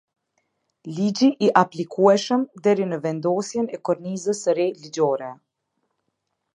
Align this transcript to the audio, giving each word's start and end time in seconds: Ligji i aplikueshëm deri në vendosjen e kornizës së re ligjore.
Ligji 0.99 1.29
i 1.47 1.49
aplikueshëm 1.61 2.47
deri 2.69 2.89
në 2.95 3.01
vendosjen 3.05 3.71
e 3.79 3.83
kornizës 3.91 4.45
së 4.47 4.59
re 4.63 4.69
ligjore. 4.83 5.33